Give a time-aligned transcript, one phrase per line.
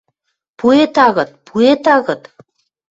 [0.59, 2.21] Пуэт-агыт, пуэт-агыт?!